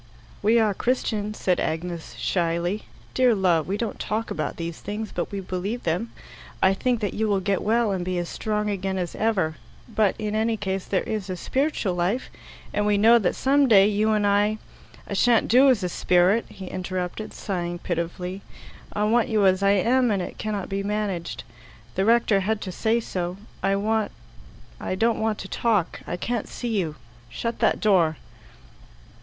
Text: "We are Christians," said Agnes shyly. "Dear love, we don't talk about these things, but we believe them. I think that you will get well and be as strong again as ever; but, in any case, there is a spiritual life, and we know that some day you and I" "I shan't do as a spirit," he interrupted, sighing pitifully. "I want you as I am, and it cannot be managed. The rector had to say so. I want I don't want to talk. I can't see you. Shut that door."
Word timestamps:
"We 0.41 0.57
are 0.57 0.73
Christians," 0.73 1.37
said 1.37 1.59
Agnes 1.59 2.15
shyly. 2.17 2.85
"Dear 3.13 3.35
love, 3.35 3.67
we 3.67 3.77
don't 3.77 3.99
talk 3.99 4.31
about 4.31 4.55
these 4.57 4.79
things, 4.79 5.11
but 5.11 5.31
we 5.31 5.41
believe 5.41 5.83
them. 5.83 6.11
I 6.59 6.73
think 6.73 7.01
that 7.01 7.13
you 7.13 7.27
will 7.27 7.39
get 7.39 7.61
well 7.61 7.91
and 7.91 8.03
be 8.03 8.17
as 8.17 8.27
strong 8.27 8.67
again 8.67 8.97
as 8.97 9.13
ever; 9.13 9.57
but, 9.87 10.15
in 10.17 10.33
any 10.33 10.57
case, 10.57 10.85
there 10.85 11.03
is 11.03 11.29
a 11.29 11.37
spiritual 11.37 11.93
life, 11.93 12.31
and 12.73 12.87
we 12.87 12.97
know 12.97 13.19
that 13.19 13.35
some 13.35 13.67
day 13.67 13.85
you 13.87 14.11
and 14.13 14.25
I" 14.25 14.57
"I 15.07 15.13
shan't 15.13 15.47
do 15.47 15.69
as 15.69 15.83
a 15.83 15.87
spirit," 15.89 16.47
he 16.49 16.65
interrupted, 16.65 17.31
sighing 17.31 17.77
pitifully. 17.77 18.41
"I 18.91 19.03
want 19.03 19.29
you 19.29 19.45
as 19.45 19.61
I 19.61 19.73
am, 19.73 20.09
and 20.09 20.19
it 20.19 20.39
cannot 20.39 20.67
be 20.67 20.81
managed. 20.81 21.43
The 21.93 22.05
rector 22.05 22.39
had 22.39 22.59
to 22.61 22.71
say 22.71 22.99
so. 23.01 23.37
I 23.61 23.75
want 23.75 24.11
I 24.79 24.95
don't 24.95 25.19
want 25.19 25.37
to 25.37 25.47
talk. 25.47 26.01
I 26.07 26.17
can't 26.17 26.47
see 26.49 26.79
you. 26.79 26.95
Shut 27.29 27.59
that 27.59 27.79
door." 27.79 28.17